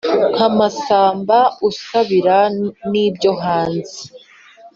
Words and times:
Nka 0.33 0.47
Masamba 0.57 1.37
usambira 1.69 2.37
n'ibyo 2.89 3.31
hanze 3.43 3.99